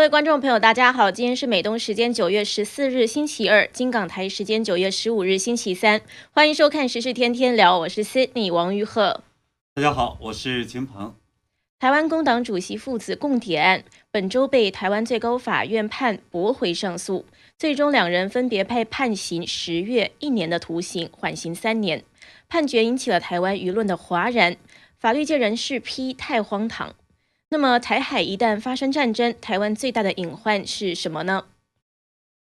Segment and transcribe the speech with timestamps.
[0.00, 6.00] 各位观众朋友，大家好，今天是美东时间九月十四日星期二，金港台时间九月十五日星期三，
[6.30, 9.20] 欢迎收看时事天天聊，我是 Sydney 王玉鹤。
[9.74, 11.14] 大家好，我是秦鹏。
[11.78, 17.26] 台湾工党主席父子共谍案本周被台湾最高法院判驳回上诉，
[17.58, 22.02] 最终两人分别被判刑十月一年的徒刑，缓刑三年。
[22.48, 24.56] 判决引起了台湾舆论的哗然，
[24.98, 26.94] 法律界人士批太荒唐。
[27.52, 31.46] 那么，台海一旦发生战争，台湾最大的隐患是什么呢？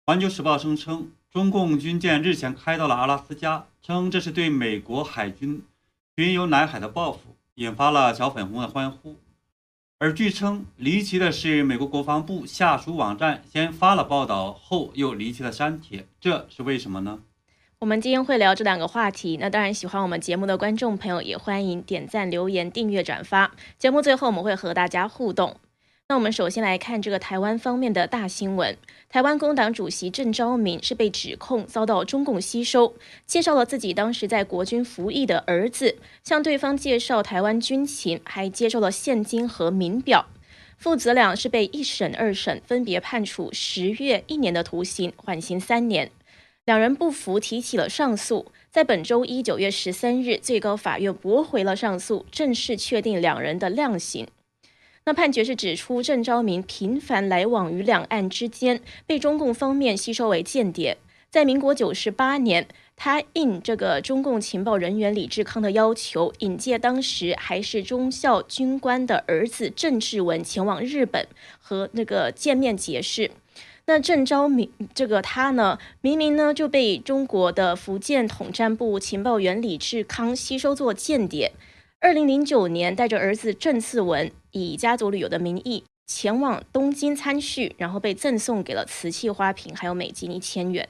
[0.04, 5.62] 环球时报声称，中共军舰日前开到了阿拉斯加，称这是对美国海军
[6.16, 9.14] 巡游南海的报复，引发了小粉红的欢呼。
[10.00, 17.20] 而据称，离奇的是，美国国防部下属网站先发了报道，后又离奇的删帖，这是为什么呢？
[17.80, 19.36] 我们今天会聊这两个话题。
[19.40, 23.52] 那当然，喜欢我们节目的观众朋友也欢迎点赞、留言、订阅、转发。
[23.78, 25.54] 节目最后我们会和大家互动。
[26.08, 28.76] 那我们首先来看这个台湾方面的大新闻：
[29.08, 40.26] 台湾工党主席郑昭明是被指控遭到中共吸收，介绍了自己当时在国军服役的儿子，向对方介绍台湾军情，还接受了现金和名表。
[40.76, 46.10] 父子俩是被一审、二审分别判处十月一年的徒刑，缓刑三年。
[46.68, 48.52] 两人不服，提起了上诉。
[48.70, 54.26] 在本周一九月十三日，最高法院驳回了上诉，正式确定两人的量刑。
[55.06, 60.98] 那判决是指出，郑昭明频繁来往于两岸之间，被中共方面吸收为间谍。
[61.30, 71.26] 在民国九十八年，他应这个中共情报人员李志康的要求，引介当时还是中校军官的儿子郑志文前往日本
[71.58, 73.30] 和那个见面结识。
[73.88, 81.54] 那郑昭明这个他呢，明明呢就被中国的福建统战部情报员李志康吸收做间谍。
[81.98, 90.86] 二零零九年，带着儿子郑次文以家族旅游的名义前往东京参叙，然后被赠送给了瓷器花瓶，还有美金一千元。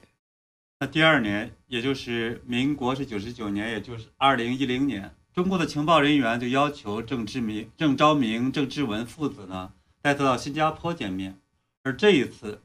[0.81, 9.71] 那第二年，也就是民国是九十九年，也就是二零一零年，中国的情报人员就要求郑志明、郑昭明、郑志文父子呢
[10.03, 11.39] 带他到新加坡见面，
[11.85, 12.61] 而这一次。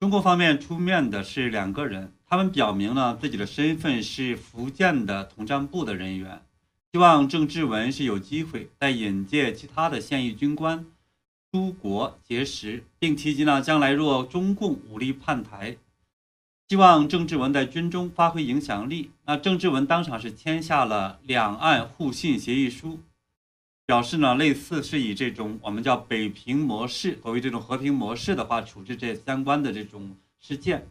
[0.00, 6.40] 中国方面出面的是两个人，他们表明了自己的身份是福建的统战部的人员，
[6.90, 10.86] 希望郑志文是有机会再引荐其他的现役军官
[11.52, 15.76] 出国结识，并提及呢将来若中共武力叛台，
[16.66, 19.10] 希望郑志文在军中发挥影响力。
[19.26, 23.00] 那郑志文当场是签下了两岸互信协议书。
[23.90, 30.86] 表示呢，类似是以这种我们叫北平模式，所谓这种和平模式的话，处置这相关的这种事件。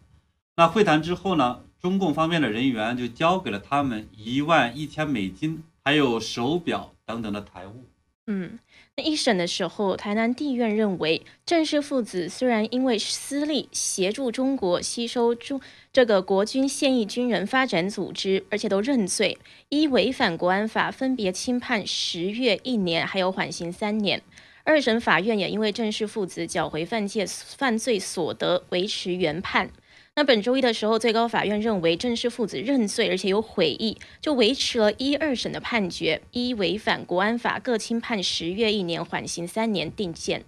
[0.57, 7.85] 那会谈之后呢，中共方面的人员就交给了他们一万一千美金，还有手表等等的财物。
[8.29, 8.59] 嗯。
[9.01, 15.61] 一审的时候，台南地院认为郑氏父子虽然因为私利协助中国吸收中
[15.93, 19.37] 这个国军现役军人发展组织，而且都认罪，
[19.69, 24.21] 依违反国安法，分别轻判十月一年，还有缓刑三年。
[24.65, 29.71] 二审法院也因为郑氏父子缴回犯戒犯罪所得，维持原判。
[30.19, 40.43] 那本周一的时候，最高法院认为郑氏父子认罪，而且有悔意，就维持了一二审的判决，一违反国安法，各轻判十月一年，缓刑三年，定见。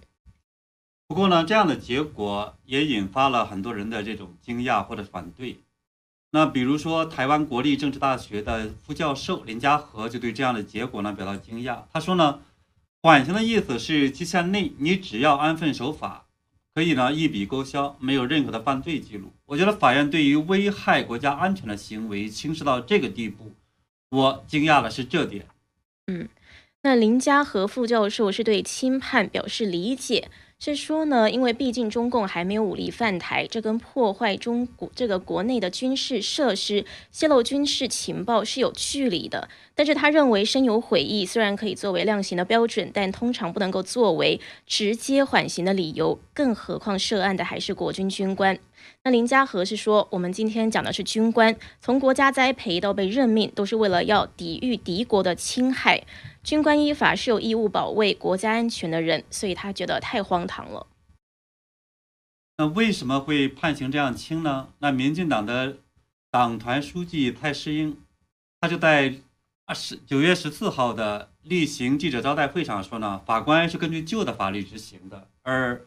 [1.08, 5.56] 不过呢，这样的结果也引发了很多人的这种惊讶或者反对。
[6.32, 11.84] 那比如说，台湾国立政治大学的副教授林家和就对这样的结果呢表达惊讶。
[11.90, 12.40] 他说呢，
[13.00, 16.26] 缓刑的意思是期限内你只要安分守法。
[16.74, 19.32] 可以呢，一笔勾销，没有任何的犯罪记录。
[19.46, 23.52] 我觉得法院对于危害国家安全的行为轻视到这个地步，
[24.10, 25.46] 我惊讶的是这点。
[26.06, 26.28] 嗯，
[26.82, 30.30] 那林家和副教授是对轻判表示理解。
[30.64, 39.48] 是说呢，因为毕竟中共还没有武力犯台，这跟破坏中国这个国内的军事设施、泄露军事情报是有距离的。
[39.74, 46.20] 但是他认为深有悔意，虽然可以作为量刑的标准，但通常不能够作为直接缓刑的理由。
[46.32, 48.56] 更何况涉案的还是国军军官。
[49.02, 56.04] 那林家和是说，我们今天讲的是军官，从国家栽培到被任命，都是为了要抵御敌国的侵害。
[56.42, 60.86] 军官依法是有义务保卫国家安全的人，所以他觉得太荒唐了。
[62.58, 64.68] 那为什么会判刑这样轻呢？
[64.78, 65.78] 那民进党的
[66.30, 67.96] 党团书记蔡世英，
[68.60, 69.14] 他就在
[69.66, 75.86] 二十九月十四号的例行记者招待会上说呢，法官是根据旧的法律执行的，而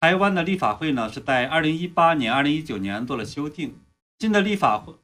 [0.00, 3.78] 台湾的立法会呢是在二零一八年、二零一九年做了修订，
[4.18, 4.94] 新的立法会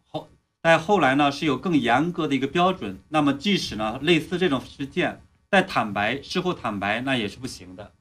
[0.62, 0.78] 但。
[0.78, 2.98] 后来呢，是有更严格的一个标准。
[3.08, 5.20] 那么，即使呢类似这种事件，
[5.50, 7.92] 在坦白事后坦白，那也是不行的。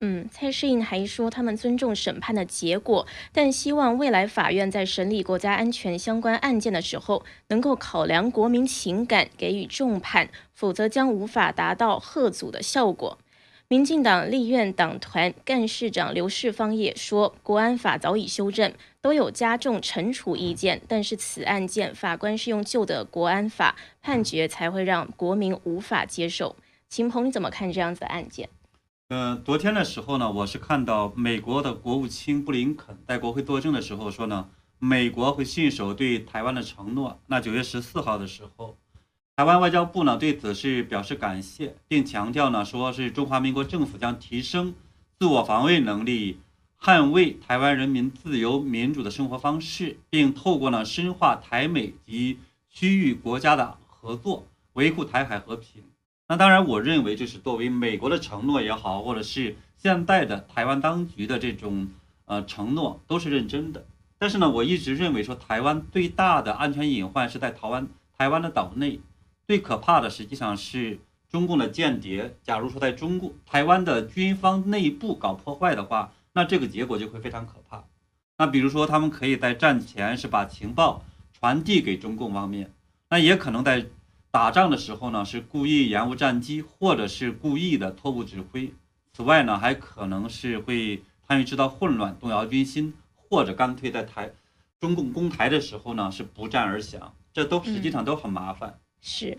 [0.00, 13.18] 嗯，蔡世应还说，他们尊重审判的结果，但希望未来法院在审理国家安全相关案件的时候，能够考量国民情感，给予重判，否则将无法达到贺阻的效果。
[13.68, 26.54] 民进党立院党团干事长刘世芳也说，国安法早已修正，都有加重惩处意见，但是此案件法官是用旧的国安法判决，才会让国民无法接受。
[26.88, 28.48] 秦鹏，你怎么看这样子的案件？
[29.08, 34.48] 呃，昨天的时候呢，我是看到美国的国务卿布林肯在国会作证的时候说呢，
[34.78, 37.18] 美国会信守对台湾的承诺。
[37.26, 38.76] 那九月十四号的时候，
[39.36, 44.72] 台湾外交部呢对此是表示感谢，并强调呢，说是中华民国政府将提升
[45.18, 46.40] 自我防卫能力，
[46.80, 52.38] 捍卫台湾人民自由民主的生活方式，并透过呢深化台美及
[52.70, 55.82] 区域国家的合作，维护台海和平。
[56.28, 61.88] 那当然，我认为就是作为美国的承诺也好，或者是现在的台湾当局的这种
[62.24, 63.84] 呃承诺，都是认真的。
[64.16, 67.86] 但是呢，我一直认为说，台湾最大的安全隐患是在台湾
[68.16, 68.98] 台湾的岛内，
[69.46, 70.98] 最可怕的实际上是
[71.28, 72.36] 中共的间谍。
[72.42, 77.84] 假如说在中共台湾的军方内部搞破坏的话，那这个结果就会非常可怕。
[78.38, 82.72] 那比如说，他们可以在战前是把情报传递给中共方面，
[83.10, 83.86] 那也可能在。
[84.28, 88.70] 打仗的时候呢，是故意延误战机，或者是故意的错误指挥。
[89.14, 94.30] 此外呢，还可能是会参与制造混乱、动摇军心，或者干脆在台
[94.78, 97.14] 中共攻台的时候呢，是不战而降。
[97.32, 98.78] 这都实际上都很麻烦。
[99.00, 99.38] 是，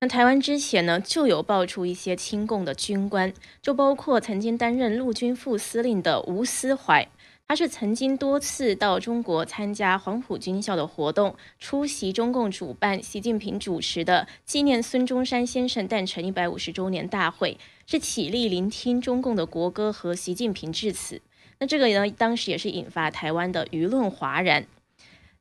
[0.00, 7.06] 那台湾之前呢，就有爆出一些亲共的军官，就包括曾经担任陆军副司令的吴思怀。
[7.48, 21.20] 他是曾经多次到中国参加黄埔军校的活动，出席中共主办、习近平主持的纪念孙中山先生诞辰一百五十周年大会，是起立聆听中共的国歌和习近平致辞。
[21.58, 24.66] 那这个呢，当时也是引发台湾的舆论哗然。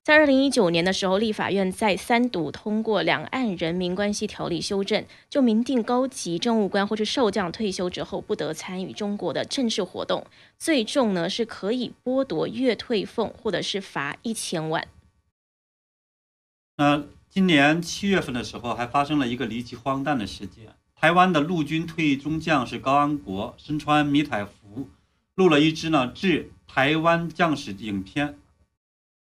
[0.04, 10.26] 在二零一九年的时候，立法院在三读通过《两岸人民关系条例》修正，就明定高级政务官或是少将退休之后不得参与中国的政治活动，
[10.58, 14.88] 最重呢是可以剥夺月退俸或者是罚一千万。
[16.78, 24.90] 那今年七月份的时候，还发生了一个离奇荒诞的事件：台湾的陆军退役中将是高安国，身穿迷彩服，
[25.36, 28.40] 录了一支呢致台湾将士影片。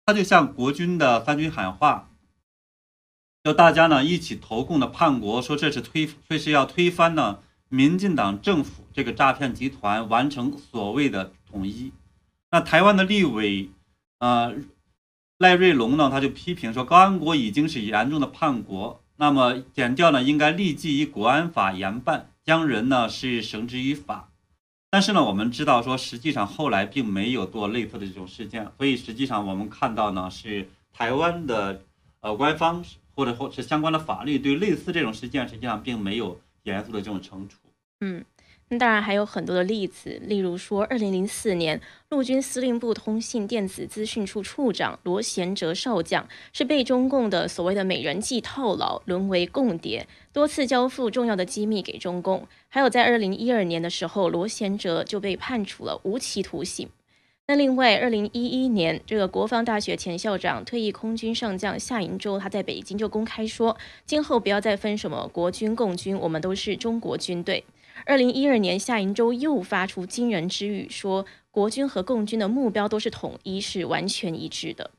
[0.09, 2.09] 他就向国军的三军喊话，
[3.43, 11.91] 叫大家呢一起投共的叛国，说这是推，这是要推翻呢民进党政府这个诈骗集团，完成所谓的统一。
[12.49, 13.69] 那台湾的立委，
[14.17, 14.55] 呃，
[15.37, 24.28] 赖瑞龙呢，他就批评说，高安国已经是严重的叛国，那么检调呢应该立即以国安法严办，将人呢是绳之于法。
[24.91, 31.81] 但是呢，我们知道说，实际上后来并没有做类似的这种事件，所以实际上我们看到呢，是台湾的
[32.21, 32.83] 呃官方
[33.13, 37.57] 或者或是相关的法律对类似这种事件，实际上并没有严肃的这种惩处。
[38.01, 38.25] 嗯。
[38.71, 52.47] 那当然还有很多的例子，例如说，二零零四年，陆军司令部通信电子资讯处处长罗贤哲少将是被中共的所谓的美人计套牢，沦为共谍，多次交付重要的机密给中共。
[52.67, 56.89] 还有在二零一二年的时候，罗贤哲就被判处了无期徒刑。
[57.47, 67.63] 那另外，二零一一年，这个国防大学前校长、退役空军上将夏银洲，他在北京就公开说，今后不要再分什么国军、共军，我们都是中国军队。
[68.05, 74.91] 二零一二年，夏银洲又发出惊人之语，说国军和共军的目标都是统一，是完全一致的。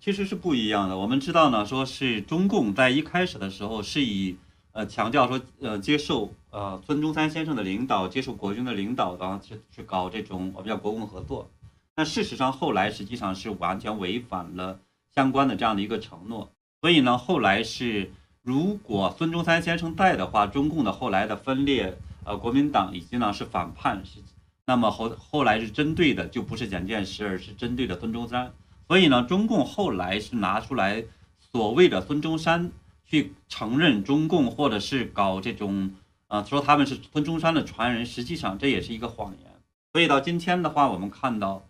[0.00, 0.96] 其实是不一样的。
[0.96, 4.36] 我们知道呢，说是中共在一开始的时候是以
[4.72, 11.50] 呃强调说呃接受呃孙中山先生的领导，接受国军的领导，然后去去搞这种我们叫国共合作。
[11.94, 14.78] 但事实上后来实际上是完全违反了
[15.14, 16.50] 相关的这样的一个承诺。
[16.80, 18.10] 所以呢，后来是
[18.42, 21.96] 如果孙中山先生在的话，中共的后来的分裂。
[22.26, 24.18] 呃，国民党以及呢是反叛，是
[24.64, 28.52] 那么后后来是针对的就不是蒋介石，而是针对的孙中山。
[28.88, 31.04] 所以呢，中共后来是拿出来
[31.38, 32.72] 所谓的孙中山
[33.04, 35.92] 去承认中共，或者是搞这种
[36.26, 39.52] 啊说他们是孙中山的传人，实际上这也是一个谎言。
[39.92, 41.64] 所以到今天的话，我们看到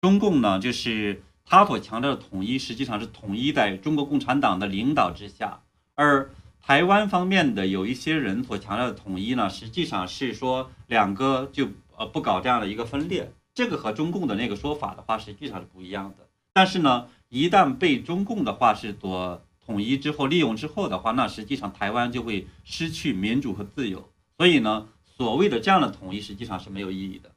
[0.00, 5.60] 中共呢，就是他所强调的统一，实际上是统一在中国共产党的领导之下，
[5.96, 6.30] 而。
[6.62, 16.28] 台湾方面的有一些人所强调的统一呢，实际上是说两个就呃不搞这样的一个分裂，这个和中共的那个说法的话实际上是不一样的。
[16.52, 24.08] 但是呢，一旦被中共的话是所统一之后利用之后的话，那实际上台湾就会失去民主和自由。
[24.36, 24.86] 所以呢，
[25.16, 27.30] 所谓的这样的统一实际上是没有意义的。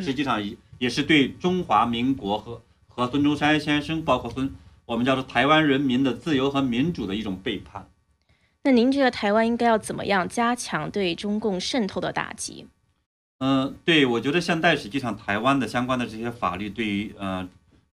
[0.00, 4.50] 实际上也也是对中华民国和和孙中山先生，包括孙
[4.86, 7.88] 我们叫做台湾人民的自由和民主的一种背叛。
[8.64, 12.66] 那您觉得台湾应该要怎么样加强对中共渗透的打击？
[13.38, 17.48] 嗯，对，我觉得现在实际上台湾的相关的这些法律对于呃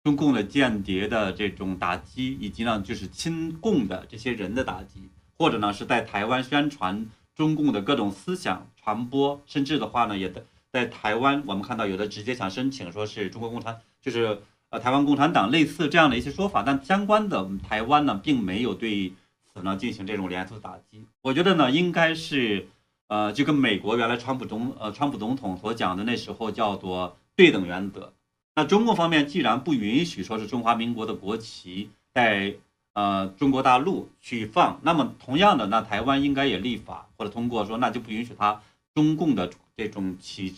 [0.03, 5.07] 中共的间谍的这种打击，以及呢就是亲共的这些人的打击，
[5.37, 19.13] 或者呢是在台湾宣传中共的各种思想传播，甚至的话呢也在在台湾我们看到有的直接想申请说是中国共产，就是呃台湾共产党类似这样的一些说法，但相关的台湾呢并没有对。
[19.57, 22.67] 可能进行这种连锁打击，我觉得呢应该是，
[23.07, 28.13] 呃，就跟美国原来川普总呃川普总统所讲的那时候叫做对等原则。
[28.53, 32.53] 那中共方面既然不允许说是中华民国的国旗在
[32.93, 38.61] 呃中国大陆去放，那么同样的，那台湾应该也立法或者通过说，那就不允许他
[38.93, 40.53] 中共的这种旗，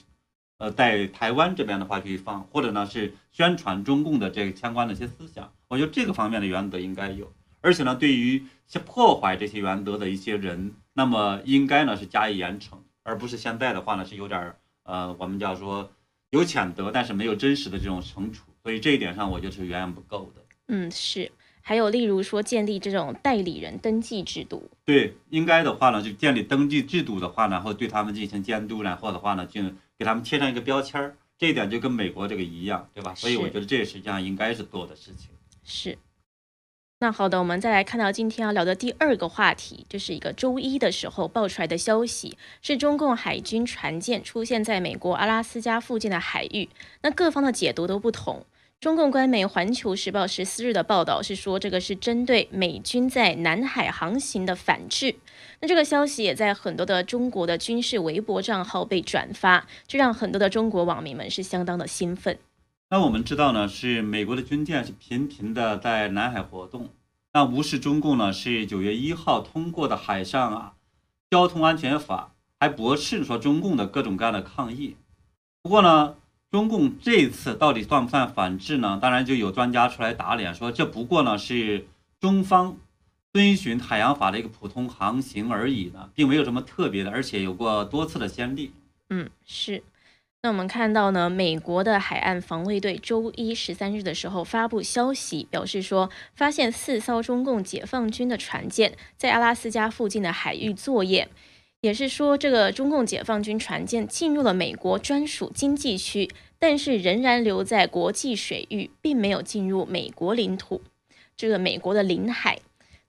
[0.57, 5.49] 呃，在台湾这边的话去放，或者呢是宣传中共的这个相关的一些思想。
[5.69, 7.31] 我觉得这个方面的原则应该有。
[7.61, 15.91] 而且呢，对于些破坏这些原则的一些人，那么应该呢是加以严惩，而不是现在的话呢是有点儿呃，我们叫说
[16.29, 18.43] 有谴责，但是没有真实的这种惩处。
[18.61, 20.41] 所以这一点上，我觉得是远远不够的。
[20.67, 21.31] 嗯，是。
[21.61, 24.69] 还有例如说建立这种代理人登记制度。
[24.85, 29.61] 对，应该的话呢，就建立登记制度的话，然后对他们进行监督，然后的话呢，就
[29.97, 31.15] 给他们贴上一个标签儿。
[31.37, 33.15] 这一点就跟美国这个一样，对吧？
[33.15, 35.29] 所以我觉得这实际上应该是做的事情。
[35.63, 35.97] 是。
[37.01, 46.67] 那好的，我们再来看到今天要聊的第二个话题，就是一个周一的时候爆出来的消息，是中共海军船舰出现在美国阿拉斯加附近的海域。
[47.01, 48.45] 那各方的解读都不同。
[48.81, 55.15] 中共官媒《环球时报》十四日的报道是说，这个是针对美军在南海航行的反制。
[55.61, 62.37] 那这个消息也在很多的中国的军事微博账号被转发，这让很多的中国网民们是相当的兴奋。
[62.91, 66.89] 那我们知道呢，是美国的军舰是频频的在南海活动，
[67.31, 70.73] 那无视中共呢是九月一号通过的海上啊
[71.29, 74.95] 交通安全法，还驳斥说中共的各种各样的抗议。
[75.61, 76.15] 不过呢，
[76.49, 78.97] 中共这次到底算不算反制呢？
[78.99, 81.85] 当然就有专家出来打脸，说这不过呢是
[82.19, 82.75] 中方
[83.31, 88.71] 遵循海洋法的一个普通航行而已呢，并没有什么特别的，而且有过多次的先例。
[89.11, 89.83] 嗯，是。
[90.41, 101.27] 那我们看到呢，美国的海岸防卫队周一十三日的时候发布消息，表示说发现四艘中共解放军的船舰在阿拉斯加附近的海域作业，
[101.81, 110.81] 也是说这个中共解放军船舰进入了美国专属经济区，但是仍然留在国际水域，并没有进入美国领土，
[111.35, 112.59] 这个美国的领海。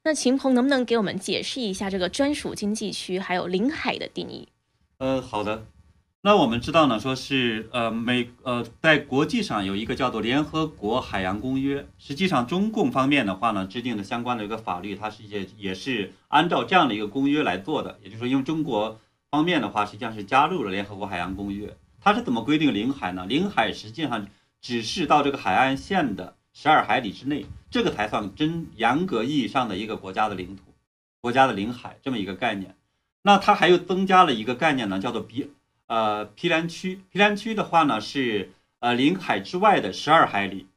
[0.03, 4.49] 那秦鹏能不能给我们解释一下这个专属经济区还有领海的定义？
[4.99, 5.67] 嗯，好的。
[6.23, 17.99] 那我们知道呢，说是呃美呃在国际上有一个叫做联合国海洋公约，实际上中共方面的话呢制定的相关的一个法律，它是也也是按照这样的一个公约来做的。
[18.03, 19.01] 也就是说，因为中国
[19.31, 23.25] 方面的话实际上是加入了联合国海洋公约，它是怎么规定领海呢？
[23.25, 24.27] 领海实际上
[24.61, 30.65] 只是到这个海岸线的十二海里之内，这个才算真严格意义上的一个国家的领土，
[31.23, 32.77] 国家的领海这么一个概念。
[33.23, 35.51] 那它还又增加了一个概念呢，叫做比。
[35.91, 40.69] 呃，毗连区，毗连区的话呢是呃领海之外的十二海里，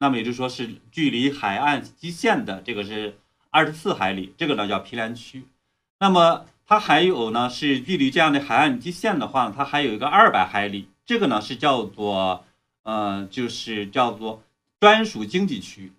[0.00, 3.16] 那么也就是说是距离海岸基线的这个是
[3.50, 5.44] 二十四海里，这个呢叫毗连区。
[6.00, 12.44] 那么它还有呢是距离这样的海岸基线的话，它还有一个二百海里，这个呢是叫做
[12.82, 14.42] 呃就是叫做
[14.80, 15.92] 专属经济区。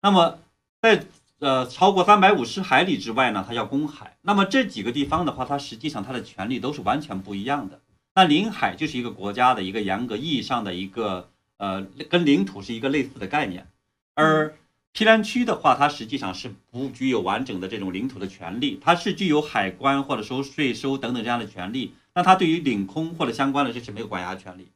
[0.00, 0.38] 那么
[0.80, 1.04] 在
[1.40, 4.16] 呃超过三百五十海里之外呢，它叫公海。
[4.22, 7.80] 那么这几个地方的话，它实际上它的权利都是完全不一样的。
[8.14, 13.66] 那领海就是一个国家的一个严格意义上的一个呃，跟领土是一个类似的概念，
[14.14, 14.54] 而
[14.92, 24.68] 毗连区的话，它实际上是不具有完整的这种领土的权利，它是具有海关或者收税收等等这样的权利，那它对于领空或者相关的这是没有管辖权利，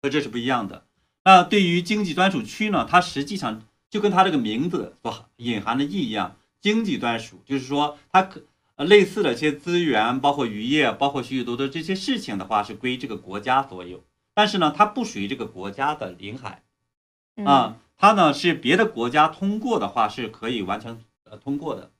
[0.00, 0.84] 所以这是不一样的。
[1.24, 8.42] 那对于经济专属区呢，它实际上就跟它这个名字所隐含的意义一样，经济专属，就是说它可。
[8.78, 14.04] 呃，类似的一些资源，包括渔业，包括许许多多这些事情的话，是归这个国家所有。
[14.34, 16.62] 但是呢，它不属于这个国家的领海，
[17.44, 21.90] 啊，它呢是别的国家通过的话是可以完成呃通过的。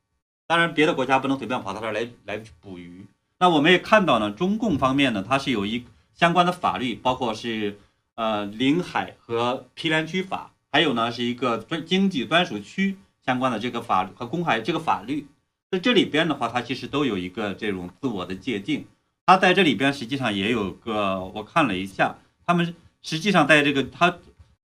[0.47, 3.07] 当然，别的国家不能随便跑到这儿来来捕鱼。
[3.41, 7.77] 那我们也看到呢，中共方面呢，它是有一相关的法律，包括是
[8.15, 15.27] 呃领海和毗连区法，还有呢是一个专经济专属区相关的这个法律和公海这个法律。
[15.71, 18.87] 在这里边的话，它其实都有一个这种自我的界定。
[19.27, 24.19] 它在这里边实际上也有个，我看了一下，他们实际上在这个它，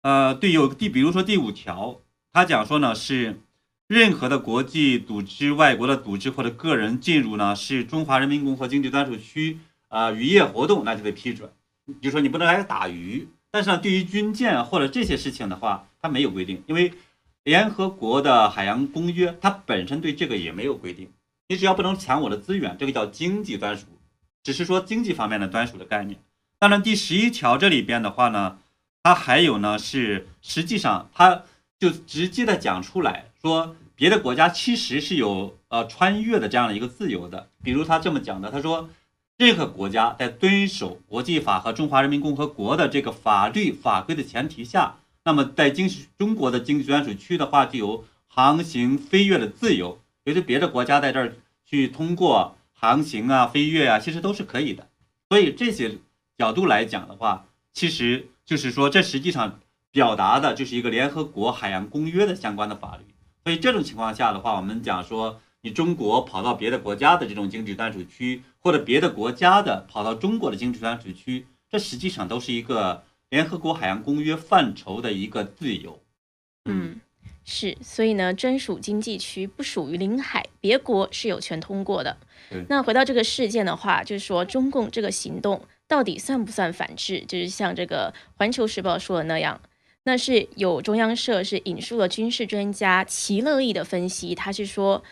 [0.00, 2.00] 呃，对有第，比如说第五条，
[2.32, 3.38] 它讲说呢是
[3.86, 11.50] 任何的国际组织、外国的组织或者个人进入呢是中华人民共和国经济专属区啊渔业活动，那就得批准。
[12.00, 16.90] 就说你不能来打鱼，但是呢，对于军舰或者这些事情的话，它没有规定，因为
[17.46, 21.12] 联合国的海洋公约它本身对这个也没有规定。
[21.46, 23.86] 你只要不能抢我的资源，这个叫经济专属，
[24.42, 26.18] 只是说经济方面的专属的概念。
[26.58, 28.58] 当然，第十一条这里边的话呢，
[29.04, 31.44] 它还有呢是实际上它
[31.78, 37.48] 就直接的讲出来说，别的国家其实是有呃穿越的这样的一个自由的。
[37.62, 38.90] 比如他这么讲的，他说，
[39.38, 44.96] 任何国家在遵守国际法和中华人民共和国的这个法律法规的前提下，
[45.26, 50.00] 那么在经中国的经济专属区的话，就有航行飞跃的自由。
[50.22, 54.88] 有些别的国家在这儿去通过航行啊、飞跃啊，其实都是可以的。
[55.28, 55.98] 所以这些
[56.38, 59.58] 角度来讲的话，其实就是说，这实际上
[59.90, 63.02] 表达的就是一个联合国海洋公约的相关的法律。
[63.42, 76.00] 所以这种情况下的话，我们讲说，你中国跑到别的国家的这种经济专属区，或者别的国家的跑到中国的经济专属区，这实际上都是一个联合国海洋公约范畴的一个自由。
[76.64, 77.00] 嗯。
[77.48, 82.16] 是，所以呢，专属经济区不属于领海，别国是有权通过的。
[82.68, 87.24] 那回到这个事件的话，就是说中共这个行动到底算不算反制？
[87.28, 89.60] 就是像这个《环球时报》说的那样，
[90.02, 95.04] 那是有中央社是引述了军事专家齐乐意的分析，他是说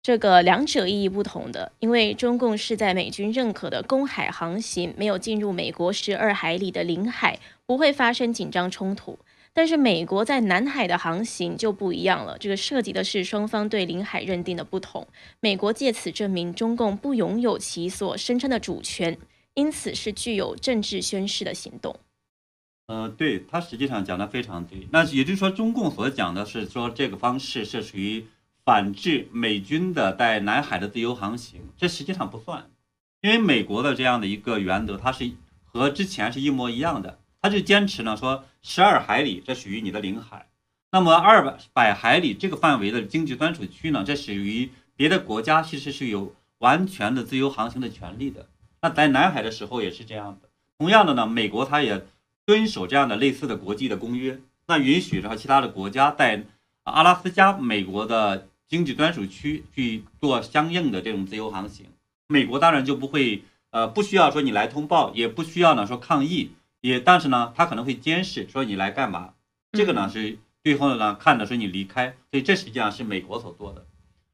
[0.00, 9.16] 这个两者意义不同的，因为中共是在美军认可的公海航行，没有进入美国十二海里的领海，不会发生紧张冲突。
[9.52, 15.06] 但是美国在南海的航行就不一样了，这个涉及的是双方对领海认定的不同。
[15.38, 19.16] 美国借此证明中共不拥有其所声称的主权，
[19.54, 21.94] 因此是具有政治宣示的行动。
[22.88, 24.88] 呃，对他实际上讲的非常对。
[24.90, 28.26] 那也就是说，中共所讲的是说这个方式是属于
[28.64, 32.68] 反制美军的在南海的自由航行，这实际上不算，
[33.20, 35.30] 因为美国的这样的一个原则，它是
[35.62, 37.19] 和之前是一模一样的。
[37.42, 40.46] 他就坚持呢，说十二海里这属于你的领海，
[40.92, 48.46] 那么二百百海里这个范围的经济专属区呢，这属于别的国家，其实是有完全的自由航行的权利的。
[48.82, 50.48] 那在南海的时候也是这样的。
[50.78, 52.04] 同样的呢，美国它也
[52.46, 56.44] 遵守这样的类似的国际的公约，那允许着其他的国家在
[56.84, 61.86] 阿拉斯加美国的经济专属区去做相应的这种自由航行。
[62.28, 66.50] 美国当然就不会呃不需要说你来通报，也不需要呢说抗议。
[66.80, 69.34] 也，但是呢，他可能会监视，说你来干嘛？
[69.72, 73.86] 这个呢是最后呢看着说你离开，所以这实际上是美国所做的。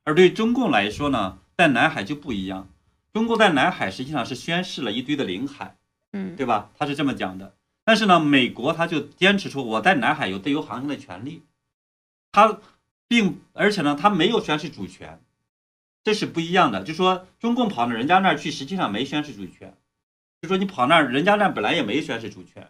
[0.04, 2.68] 而对中共来说呢，在南海就不一样。
[3.12, 5.76] 中共在南海实际上是宣示了一堆的领海，
[6.12, 6.70] 嗯，对吧？
[6.76, 7.54] 他是这么讲的。
[7.84, 11.42] 但是呢，美国他就坚持说我在南海有自由航行的权利，
[12.30, 12.60] 他
[13.08, 15.20] 并而且呢，他没有宣示主权，
[16.04, 16.82] 这是不一样的。
[16.82, 19.74] 就说中共跑到人家那儿去，实际上没宣示主权。
[20.42, 22.68] 就说你跑那儿，人家那本来也没宣示主权，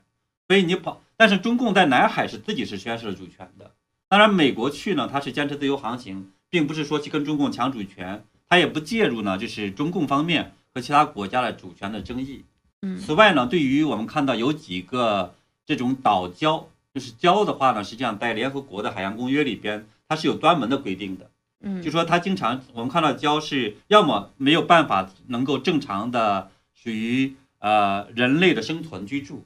[0.49, 1.03] 所以你跑。
[1.17, 3.73] 但是中共在南海是自己是宣示了主权的。
[4.09, 12.45] 当然，美国去呢，他是坚持自由航行，并不是说去跟中共抢主权，他也不介入呢，就是中共方面和其他国家的主权的争议。
[12.83, 12.97] 嗯。
[12.99, 21.29] 此外呢，对于我们看到有几个这种岛礁，就是礁的话呢，实际上在联合国的海洋公约里边，它是有专门的规定的。
[21.63, 21.83] 嗯。
[21.83, 27.35] 就说它经常我们看到礁是要么没有办法能够正常的属于。
[27.67, 29.45] 呃，人类的生存居住，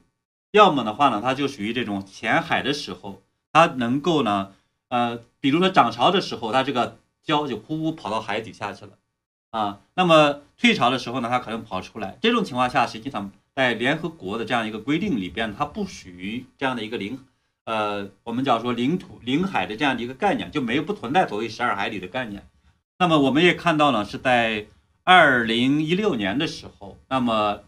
[0.51, 4.53] 要么的话呢，它就属于这种浅海的时候，它能够呢，
[4.89, 8.91] 呃，比如说涨潮的时候，它这个礁就呼呼跑到海底下去了，
[9.49, 12.19] 啊，那么退潮的时候呢，它可能跑出来。
[12.21, 17.17] 这种情况下，实际上在联合国的这样一个规定里边，它不属于这样的一个领，
[17.65, 22.47] 呃，我们叫说领土、领海的这样的一个概念，就没有不存在所谓十二海里的概念。
[22.99, 24.67] 那么我们也看到呢，是在
[25.03, 27.61] 二零一六年的时候，那么。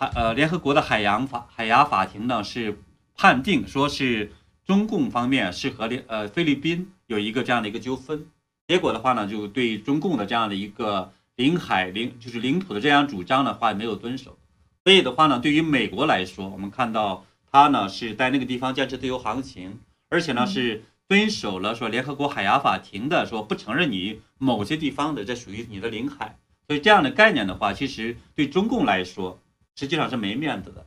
[0.00, 2.78] 海呃，联合国的海洋法海牙法庭呢是
[3.16, 4.30] 判定说是
[4.64, 8.24] 中共方面是和联呃菲律宾有一个这样的一个纠纷，
[8.68, 14.38] 结果的话呢，就对中共的这样的一个领海领就是领土的这样主张的话没有遵守，
[14.84, 19.80] 所以的话呢，对于美国来说，我们看到他呢是在那个地方坚持自由航行，
[20.10, 29.40] 而且呢是遵守了说联合国海牙法庭的说不承认你某些地方的这属于你的领海，所以这样的概念的话，其实对中共来说。
[29.78, 30.84] 实际上是没面子的。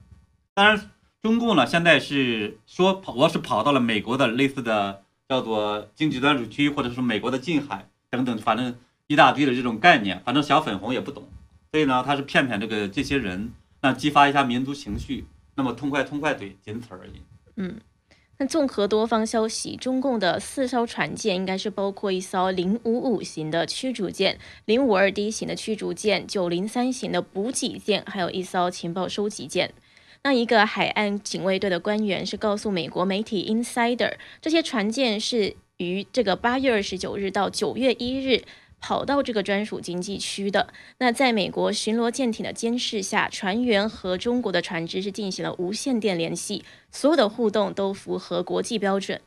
[0.53, 8.75] 当然，中共呢现在是说跑，我是跑到了美国的类似的叫做经济专属区，或者是美国的近海等等，反正
[9.07, 11.29] 一大堆的这种概念，反正小粉红也不懂，
[11.71, 15.25] 所以呢他是骗骗这个这些人，那激发一下民族情绪。
[15.55, 17.21] 那么痛快痛快怼，仅此而已。
[17.55, 17.79] 嗯。
[18.41, 29.71] 那综合多方消息，中共的四艘船舰应该是包括一艘零五五型的驱逐舰、零五二 D 型的驱逐舰、九零三型的补给舰，还有一艘情报收集舰。
[30.23, 38.41] 那一个海岸警卫队的官员是告诉美国媒体 Insider，这些船舰是于这个八月二十九日到九月一日。
[38.81, 49.21] 跑到这个专属经济区的，那在美国巡逻舰艇的监视下，船员和中国的船只是进行了无线电联系，所有的互动都符合国际标准。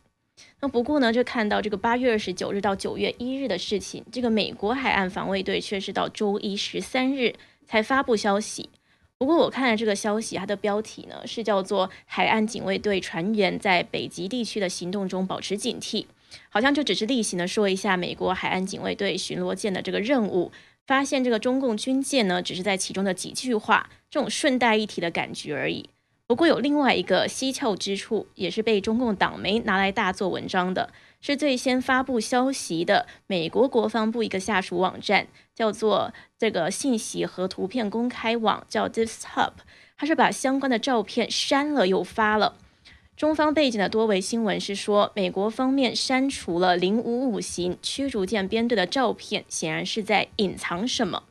[0.60, 8.68] 那不过呢，就看到这个八月二十九日到九月一日的事情，这个美国海岸防卫队却是到周一十三日才发布消息。
[9.16, 16.06] 不过我看了这个消息，它的标题呢是叫做“海岸警卫队船员在北极地区的行动中保持警惕”。
[16.48, 20.52] 好像就只是例行的说一下美国海岸警卫队巡逻舰的这个任务，
[20.86, 25.90] 发现这个中共军舰呢，只是在其中的几句话这种顺带一提的感觉而已。
[26.26, 39.52] 不过有另外一个蹊跷之处，也是被中共党媒拿来大做文章的，是最先发布消息的美国国防部一个下属网站，叫做这个信息和图片公开网，叫 This Hub，
[39.98, 42.56] 它是把相关的照片删了又发了。
[43.16, 51.22] 中方背景的多维新闻是说，美国方面删除了零五五型驱逐舰编队的照片，显然是在隐藏什么。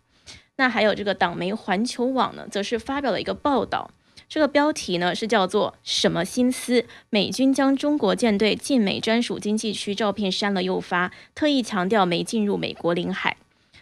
[0.56, 3.92] 那还有这个党媒环球网呢，则是发表了一个报道，
[4.30, 6.86] 这个标题呢是叫做“什么心思？
[7.10, 13.36] 美军将中国舰队进美专属经济区照片删了又发，特意强调没进入美国领海。”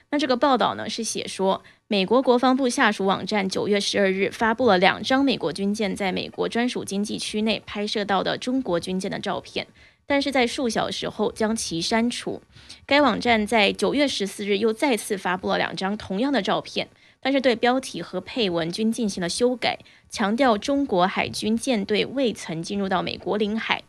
[0.09, 1.61] 那这个报道呢是写说。
[1.91, 9.67] 美国国防部下属网站九月十二日发布了两张美国军舰在美国专属经济区内拍摄到的中国军舰的照片，
[10.07, 12.41] 但是在数小时后将其删除。
[12.85, 16.87] 该网站在九月十四日又再次发布了两张同样的照片，
[17.19, 19.77] 但是对标题和配文均进行了修改，
[20.09, 23.83] 强调中国海军舰队未曾进入到美国领海。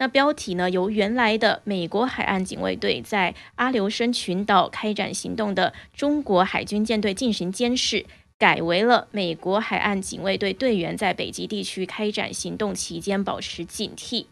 [0.00, 0.70] 那标题呢？
[0.70, 8.06] 由原来的美国海岸警卫队在阿留申群岛开展行动的中国海军舰队进行监视，
[8.38, 14.24] 改为了美国海岸警卫队队员在北极地区开展行动期间保持警惕。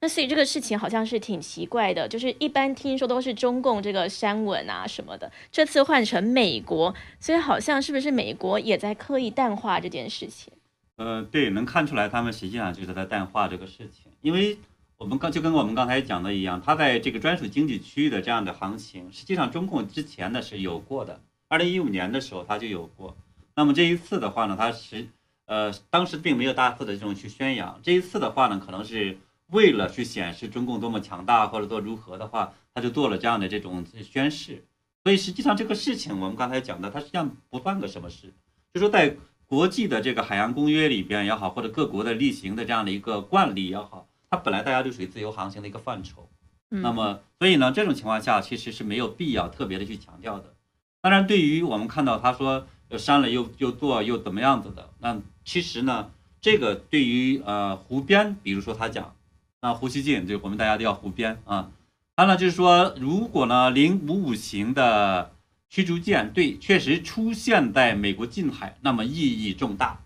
[0.00, 10.50] 那所以这个事情好像是挺奇怪的，就是一般听说都是中共这个删文啊什么的，这次换成美国，所以好像是不是美国也在刻意淡化这件事情？
[10.96, 14.56] 呃，对，能看出来他们实际上就是在淡化这个事情，因为。
[15.04, 21.20] 我们刚就跟我们刚才讲的一样，它在这个专属经济区域的这样的行情，实际上中共之前呢是有过的。
[21.46, 23.14] 二零一五年的时候它就有过。
[23.54, 25.06] 那么这一次的话呢，它是
[25.44, 27.78] 呃当时并没有大肆的这种去宣扬。
[27.82, 34.64] 这一次的话呢，可能是为了去显示中共多么强大或者做如何的话，他就做了这样的这种宣誓。
[35.02, 38.32] 所以实际上这个事情我们刚才讲的，它实际上不算个什么事，
[38.72, 39.14] 就说在
[39.44, 44.08] 国际的这个海洋公约里边也好，或者各国的例行的这样的一个惯例也好。
[44.34, 46.28] 它本来大家就属于自由航行的一个范畴，
[46.70, 50.54] 那么所以呢，这种情况下其实是没有必要特别的去强调的。
[51.00, 52.66] 当然，对于我们看到他说
[52.98, 59.14] 删了又又做又怎么样子的，那其实呢，这个对于呃湖边，比如说他讲，
[59.60, 61.70] 那胡锡进就我们大家都要湖边啊，
[62.16, 65.30] 他呢就是说，如果呢零五五型的
[65.70, 70.00] 驱逐舰对确实出现在美国近海，那么意义重大。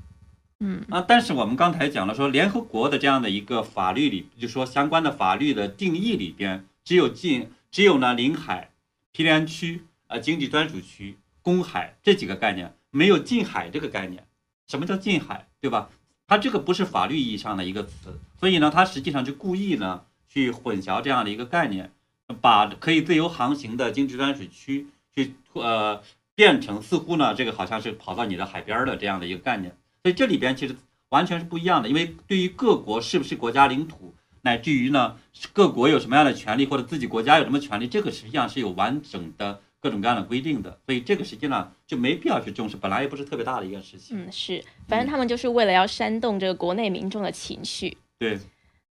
[0.61, 8.71] 嗯啊，但是我们刚才讲了，说联合国的这样的一个法律里，就说相关的法律的定义里边，只有近，只有呢领海、
[9.13, 14.27] 毗连区、啊经济专属区、公海这几个概念，没有近海这个概念。
[14.67, 15.91] 什么叫近海，对吧？
[16.27, 21.93] 它这个不是法律意义上的一个词，所以呢，它实际上就故意呢去混淆这样的一个概念，
[22.41, 26.03] 把可以自由航行的经济专属区去呃
[26.35, 29.75] 变成似乎呢这个好像是跑到你的海边的这样的一个概念。
[30.03, 30.77] 所以这里边其实
[31.11, 35.17] 完全是不一样的，因为对于各国是不是国家领土，乃至于呢
[35.53, 40.79] 各国有什么样的权利或者自己国家有什么权利，这个实际上是有完整的各种各样的规定的。
[40.87, 44.17] 所以这个实际上就没必要去重视，本来也不是特别大的一件事情。
[44.17, 47.97] 嗯，是，反正他们就是为了要煽动这个国内民众的情绪。
[48.19, 48.39] 对。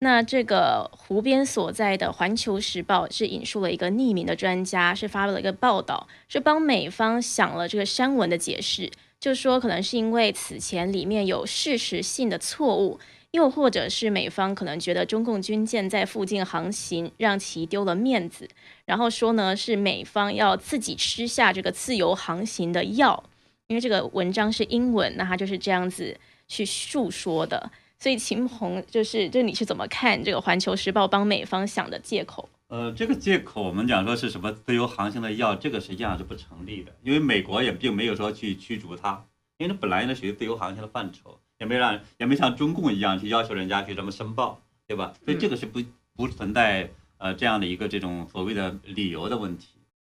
[0.04, 8.92] 那这个湖边所在的《环球时报》是引述了一个匿名的专家，是发了一个报道，是帮美方想了这个删文的解释。
[9.22, 18.50] 就说可能是因为此前里面有事实性的错误，又或者是美方可能觉得中共军舰在附近航行让其丢了面子，
[18.84, 23.24] 然后说呢是美方要自己吃下这个自由航行的药，
[23.68, 27.72] 因为这个文章是英文，那他就是这样子去述说的。
[28.00, 32.50] 所以秦鹏就是，就你是怎么看这个《环球时报》帮美方想的借口？
[32.72, 39.26] 呃，这个借口我们讲说是什么自由航行的药，这个实际上是不成立的，因为美国也并没有说去驱逐它，
[39.58, 45.14] 因为它本来呢属于自由航行的范畴，也没让也没像中共一样去要求人家去这么申报，对吧？
[45.26, 45.82] 所以这个是不
[46.16, 49.68] 不存在呃这样的一个这种所谓的理由的问题。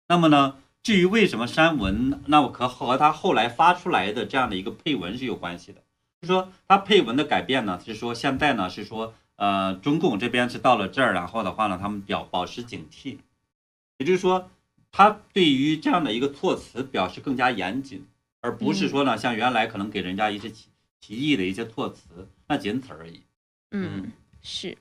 [0.07, 5.83] 那么呢，至于为什么删文，那我可和他后来发出来的这样的一个配文是有关系的。
[6.19, 13.17] 就说他配文的改变呢，是说现在呢是说呃中共这边是到了这儿，然后的话呢，他们表保持警惕，
[13.97, 14.51] 也就是说
[14.91, 18.05] 他对于这样的一个措辞表示更加严谨。
[18.39, 20.67] 而不是说呢，像原来可能给人家一些提
[21.01, 23.21] 提议的一些措辞，那仅此而已。
[23.71, 24.77] 嗯，是。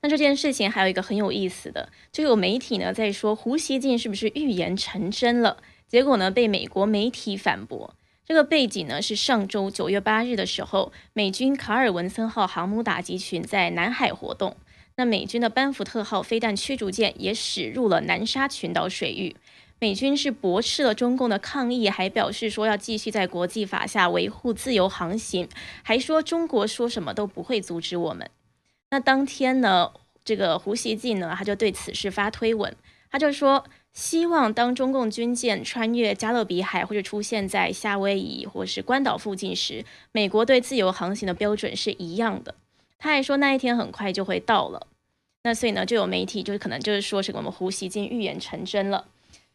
[0.00, 5.62] 那这件事情还有一个很有意思的，就有媒体呢在说胡锡进是不是预言成真了？
[5.86, 7.94] 结果呢被美国媒体反驳。
[8.32, 14.56] 这个背景呢是上周九月八日的时候，美军卡尔文森号航母打击群在南海活动，
[14.96, 19.36] 那美军的班福特号飞弹驱逐舰也驶入了南沙群岛水域。
[19.78, 25.46] 美军是驳斥了中共的抗议，还表示说要继续在国际法下维护自由航行，
[25.82, 28.30] 还说中国说什么都不会阻止我们。
[28.88, 29.92] 那当天呢，
[30.24, 32.74] 这个胡锡进呢，他就对此事发推文，
[33.10, 42.54] 他就说希望当中共军舰穿越加勒比海或者出现在夏威夷或是关岛附近时，美国对自由航行的标准是一样的。
[42.98, 44.86] 他还说那一天很快就会到了。
[45.42, 49.06] 那所以呢，就有媒体就是可能就是说是我们胡锡进预言成真了。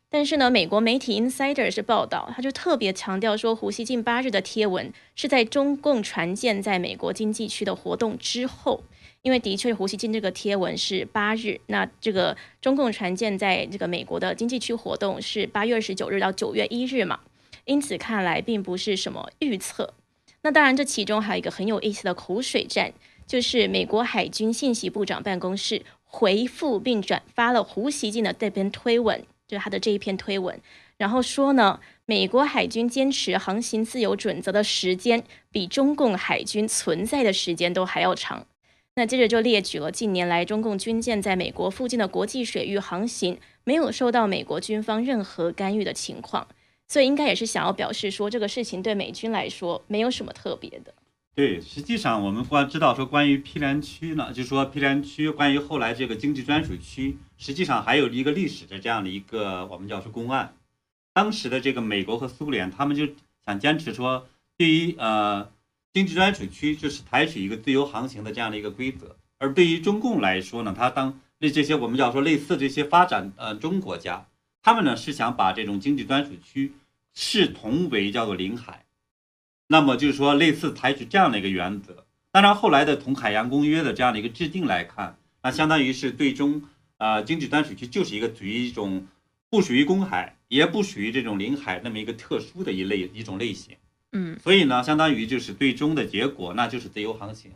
[0.10, 8.84] 但是呢，美国媒体 Insider 是报道，他就特别强调说，胡锡进八日的贴文是在中共船舰在美国经济区的活动之后，
[9.28, 17.20] 因为的确胡锡进这个贴文是八日，那这个中共船舰在这个美国的经济区活动是八月二十九日到九月一日嘛，
[17.66, 19.94] 因此看来并不是什么预测。
[20.44, 22.94] 那当然，这其中还有一个很有意思的口水战，
[23.26, 29.22] 就是美国海军信息部长办公室回复并转发了胡锡进的这篇推文。
[29.46, 30.58] 就是他的这一篇推文，
[30.96, 38.46] 然后说呢，美国海军坚持航行自由准则的时间比中共海军存在的时间都还要长。
[38.98, 46.48] 那接着就列举了近年来中共军舰在美国附近的国际水域航行没有受到美国军方任何干预的情况，
[46.88, 50.96] 所以应该也是想要表示说这个事情对美军来说没有什么特别的。
[51.36, 60.56] 对，实际上我们关知道说关于毗连区呢，就说毗连区关于后来这个经济专属区，实际上还有一个历史的这样的一个我们叫是公案。
[61.14, 63.08] 当时的这个美国和苏联，他们就
[63.46, 65.48] 想坚持说，对于呃
[65.98, 74.28] 经济专属区就是采取一个自由航行的这样的一个规则，而对于中共来说呢，他当那这些我们叫说类似这些发展呃中国家，
[74.62, 76.74] 他们呢是想把这种经济专属区
[77.16, 78.86] 视同为叫做领海。
[79.70, 82.06] 那么就是说，类似采取这样的一个原则。
[82.32, 86.62] 当然，后来的从海洋公约的这样的一个制定来看，那相当于是最终，
[86.98, 89.08] 呃，经济专属区就是一个属于一种
[89.50, 93.76] 不属于公海，也不属于这种领海那么一个特殊的一类一种类型。
[94.12, 97.52] 嗯，所以呢，相当于就是最终的结果，那就是自由航行。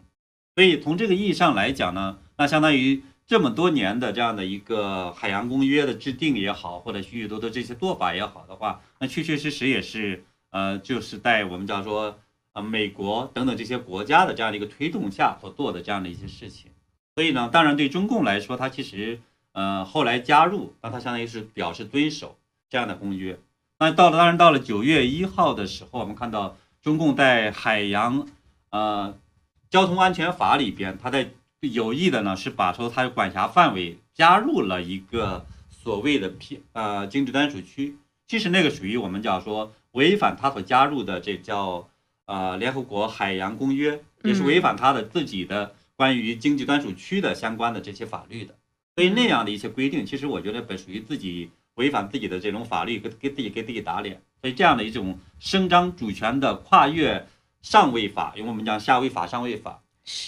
[0.55, 10.23] 所以从这个意义上来讲呢，那相当于这么多年的这样的一个海洋公约的制定也好，或者许许多多这些做法也好的话，那确确实实也是。
[10.53, 12.19] 呃，就是在我们叫说，
[12.51, 16.69] 呃，美国等等这些国家的这样的一个推动下所做的这样的一些事情，
[17.15, 19.21] 所以呢，当然对中共来说，它其实，
[19.53, 22.37] 呃，后来加入，那它相当于是表示遵守
[22.69, 23.39] 这样的公约。
[23.81, 28.27] 那到了，当然到了九月一号的时候，我们看到中共在海洋，
[28.69, 29.17] 呃，
[29.71, 39.73] 交通安全法里边，它在有意的呢是把说它的管辖范围加入了一个所谓的 P 呃经济专属区，其实那个属于我们讲说。
[39.93, 41.89] 违反他所加入的这叫
[42.25, 48.55] 呃联合国海洋公约，也是违反他的自己的关于经济专属区的相关的这些法律的。
[48.95, 54.21] 所以那样的一些规定，其实我觉得本属于自己违反自己的这种法律，给给自己给自己打脸。
[54.41, 57.27] 所以这样的一种伸张主权的跨越
[57.62, 59.81] 上位法，因为我们讲下位法、上位法，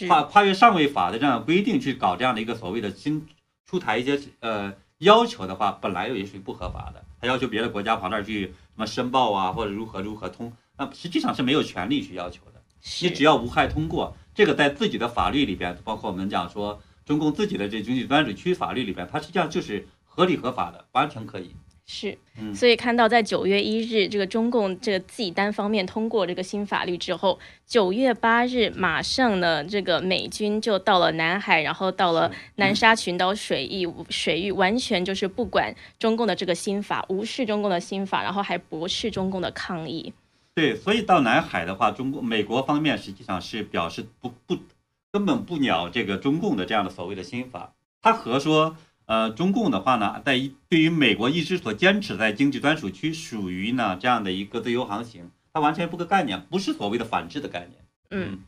[0.07, 3.25] 跨跨越上位法的这样规定去搞这样的一个所谓的新
[3.65, 7.03] 出台一些呃要求的话，本来也属于不合法的。
[7.19, 8.53] 他要求别的国家跑那儿去。
[8.75, 12.59] 什么申报啊，或者如何如何通，那实际上是没有权利去要求的。
[13.03, 21.55] 你只要无害通过，这个在自己的法律里边，包括我们讲说中共自己的这经济专属区法律里边，它实际上就是合理合法的，完全可以。
[21.85, 22.17] 是，
[22.55, 40.13] 所以看到在九月一日，这个中共这个自己单方面通过这个新法律之后，九月八日马上呢，这个美军就到了南海，然后到了南沙群岛水域，水域完全就是不管中共的这个新法，无视中共的新法，然后还驳斥中共的抗议。
[40.55, 44.57] 对，所以到南海的话，中共美国方面实际上是表示不不
[45.11, 48.77] 根本不鸟这个中共的这样的所谓的新法，他和说。
[49.05, 50.39] 呃，中共的话呢，在
[50.69, 57.71] 对于美国一直所坚持在经济专属区属于呢这样的一个自由航行，它完全不个概念，不是所谓的反制的概念。
[58.11, 58.39] 嗯，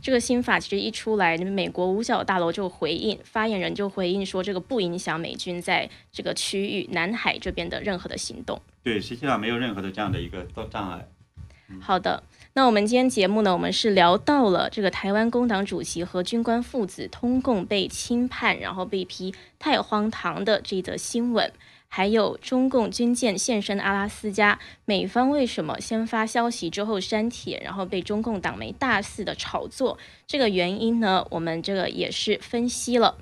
[0.00, 8.60] 这个新法其实一出来，美国五角大楼就回应，发言人就回应说，这个不影响美军在这个区域南海这边的任何的行动。
[8.82, 11.08] 对，实际上没有任何的这样的一个障碍。
[11.80, 12.22] 好的，
[12.56, 21.50] 那我们今天节目呢，我们是聊到了这个台湾工党主席和军官父子通共被轻判，然后被批太荒唐的这则新闻，
[21.88, 33.18] 还有中共军舰现身阿拉斯加，美方为什么先发消息之后删帖，然后被中共党媒大肆的炒作，这个原因呢，我们这个也是分析了。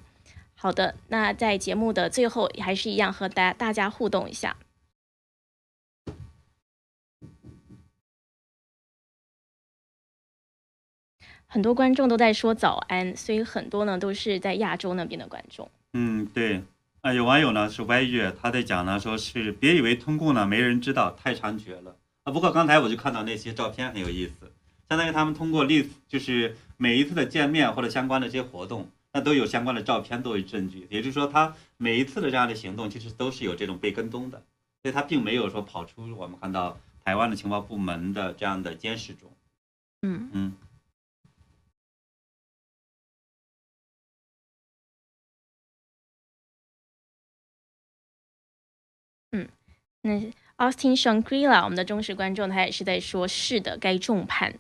[0.54, 4.58] 好的，那在节目的最后，还是一样和大大家互动一下。
[11.52, 15.70] 很多观众都在说早安，所以很多呢都是在亚洲那边的观众。
[15.92, 16.62] 嗯，对，
[17.02, 22.32] 啊，有网友呢是歪月，他在讲呢，说是别以为通共呢没人知道，太猖獗了啊。
[22.32, 24.50] 不过刚才我就看到那些照片很有意思，
[24.88, 30.86] 相当于他们通过历就是每一次的见面或者相关的这些活动，那都有相关的照片作为证据。
[30.88, 34.42] 也就是说，他每一次的这样的行动，其实都是有这种被跟踪的，
[34.80, 39.30] 所以他并没有说跑出我们看到台湾的情报部门的这样的监视中。
[40.00, 40.32] 嗯嗯。
[40.32, 40.52] 嗯，
[50.02, 54.54] 那 Austin Shangri-La，我们的忠实观众，他也是在说，是的，该重判。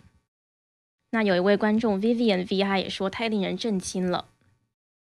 [1.10, 4.28] 那有一位观众 Vivian V，他也说太令人震惊了。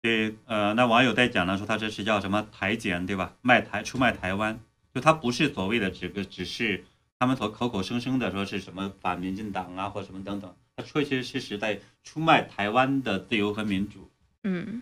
[0.01, 3.35] 对，呃，那网友在讲呢，说他这是叫什么台检，对吧？
[3.41, 4.59] 卖台出卖台湾，
[4.93, 6.85] 就他不是所谓的这个，只是
[7.19, 14.09] 他们所口口声声的说是什么反民进党啊，或什么等等，他确确实实在出卖台湾的自由和民主。
[14.43, 14.81] 嗯。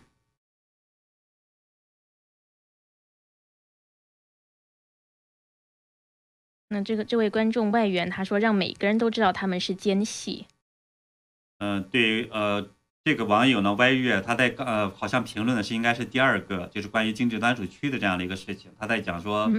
[6.70, 10.48] 那这个这位观众外援他说，让每个人都知道他们是奸细。
[11.60, 12.68] 嗯，对，呃，
[13.04, 18.72] 这个网友呢，歪月他在呃，好像评论的是应该是第二个，就是关于经济专属区的这样的一个事情。
[18.80, 19.50] 他在讲说，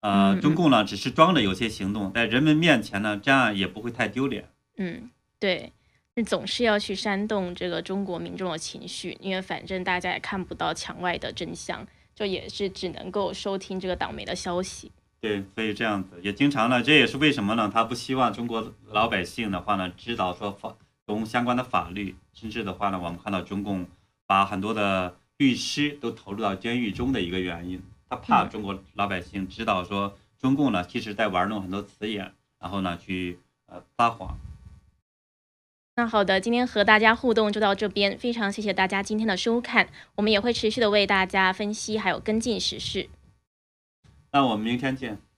[0.00, 4.48] 呃，中共呢只是装着有些行动，在人们面前呢，这样也不会太丢脸。
[4.78, 5.72] 嗯，对，
[6.14, 14.90] 那总是要去煽动这个中国民众的情绪，因为反正大家也看不到墙外的真相，就也是只能够收听这个倒霉的消息。
[15.22, 17.70] 对，所以这样子也经常呢，这也是为什么呢？
[17.72, 20.74] 他不希望中国老百姓的话呢，知道说法
[21.06, 23.86] 中相关的法律，甚至的话呢，我们看到中共
[24.26, 27.80] 把很多的律师都投入到监狱中的一个原因，
[28.10, 34.36] 他怕中国老百姓知道说中共呢，其实在玩弄很多词眼，然后呢去呃撒谎。
[35.94, 43.08] 那好的，今天和大家互动就到这边，非常谢谢大家今天的收看，我们也会持续的为大家分析还有跟进时事。
[44.32, 45.31] 那我们明天见。